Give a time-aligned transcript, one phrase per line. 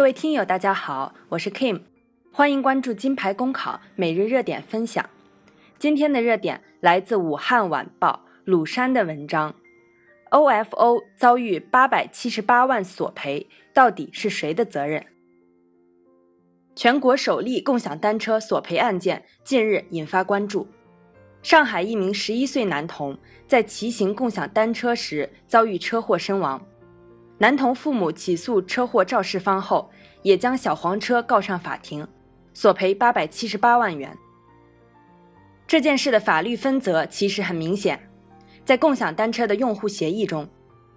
[0.00, 1.82] 各位听友，大家好，我是 Kim，
[2.32, 5.10] 欢迎关注金牌公考每日热点分享。
[5.78, 9.54] 今天的热点来自武汉晚报鲁山的文章
[10.30, 15.04] ：OFO 遭遇八百七十八万索赔，到底是谁的责任？
[16.74, 20.66] 全国首例共享单车索赔案件近日引发关注。
[21.42, 26.66] 上海一名十一岁男童在骑行共享单车时遭遇车祸身亡。
[27.40, 29.90] 男童父母起诉车祸肇事方后，
[30.20, 32.06] 也将小黄车告上法庭，
[32.52, 34.14] 索赔八百七十八万元。
[35.66, 37.98] 这件事的法律分则其实很明显，
[38.62, 40.46] 在共享单车的用户协议中，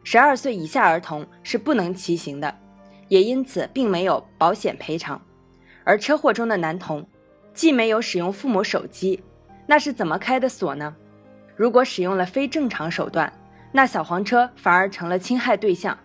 [0.04, 2.54] 十二岁以下儿童是不能骑行的，
[3.08, 5.22] 也因此并没有保险赔偿。
[5.86, 7.08] 而车祸中的男童，
[7.54, 9.24] 既没有使用父母手机，
[9.66, 10.94] 那是怎么开的锁呢？
[11.56, 13.32] 如果使用了非正常手段，
[13.72, 15.98] 那小黄车反而成了侵害对象。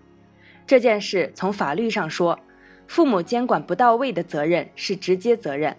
[0.69, 2.39] 这件事从法律上说，
[2.87, 5.75] 父母监管不到位的责任是直接责任，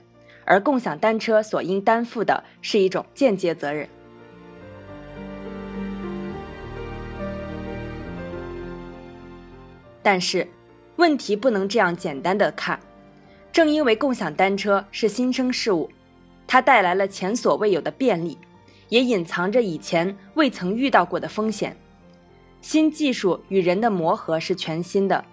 [0.46, 3.88] 而共享单车所应担负的是一种间接责任。
[10.02, 10.48] 但是，
[10.96, 12.80] 问题不能这样简单的看。
[13.52, 15.88] 正因为共享单车是新生事物，
[16.48, 18.36] 它带来了前所未有的便利，
[18.88, 21.78] 也隐藏着以前未曾遇到过的风险。
[22.62, 25.24] 新技术与人的磨合是全新的，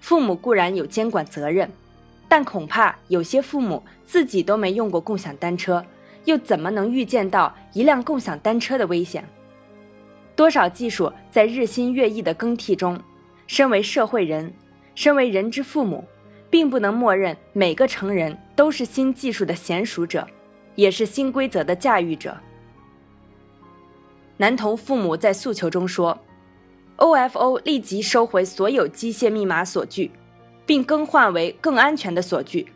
[0.00, 1.70] 父母固然有监管责任，
[2.28, 5.84] 但恐怕有些父母自己都没用过共享单车，
[6.24, 9.22] 又怎么能预见到一辆共享单车的危险？
[10.34, 12.98] 多少技术在日新月异的更替中，
[13.46, 14.52] 身为社会人，
[14.94, 16.02] 身为人之父母，
[16.48, 20.26] 并不能默认每个成人都是新技术的娴熟者，
[20.74, 22.34] 也是新规则的驾驭者。
[24.38, 26.18] 男童父母在诉求中说。
[27.02, 30.12] OFO 立即收回所有机械密码锁具，
[30.64, 32.68] 并更换为更安全的锁具。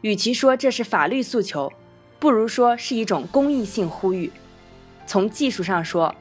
[0.00, 1.70] 与其说这是法律诉求，
[2.18, 4.32] 不如说是一种公益性呼吁。
[5.06, 6.14] 从技术上说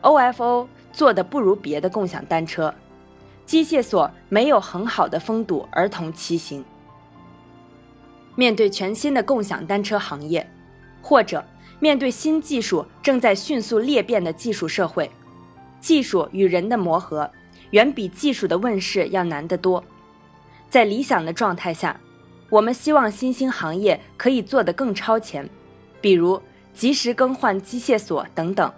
[0.00, 2.74] ，OFO 做的不如别的共享单车，
[3.44, 6.64] 机械锁没有很好的封堵儿童骑行。
[8.36, 10.50] 面对全新的共享单车行业，
[11.02, 11.44] 或者
[11.78, 15.10] 面对新技术正在迅速裂变的技术社会。
[15.80, 17.30] 技术与人的磨合，
[17.70, 19.82] 远比技术的问世要难得多。
[20.68, 21.98] 在理想的状态下，
[22.48, 25.48] 我们希望新兴行业可以做得更超前，
[26.00, 26.40] 比如
[26.74, 28.72] 及时更换机械锁等等。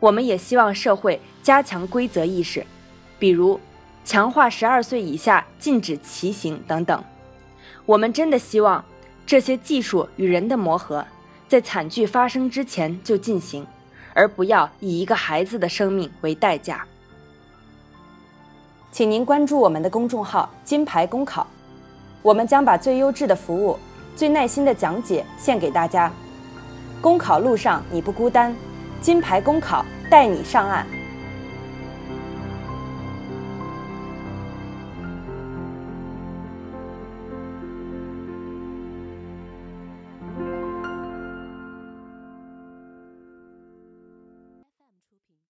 [0.00, 2.66] 我们也希望社会加强规则意识，
[3.18, 3.60] 比如
[4.04, 7.02] 强化十二岁以下禁止骑行等等。
[7.86, 8.84] 我们真的希望
[9.24, 11.06] 这些技术与人的磨合，
[11.46, 13.66] 在惨剧发生之前就进行。
[14.14, 16.84] 而不要以一个孩子的生命为代价。
[18.90, 21.46] 请您关注我们的公众号“金牌公考”，
[22.22, 23.78] 我们将把最优质的服务、
[24.14, 26.12] 最耐心的讲解献给大家。
[27.00, 28.54] 公考路上你不孤单，
[29.00, 30.86] 金牌公考带你上岸。